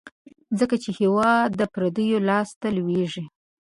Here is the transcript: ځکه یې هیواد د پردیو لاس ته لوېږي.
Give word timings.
ځکه 0.59 0.75
یې 0.83 0.91
هیواد 0.99 1.49
د 1.59 1.61
پردیو 1.73 2.25
لاس 2.29 2.49
ته 2.61 2.67
لوېږي. 2.77 3.25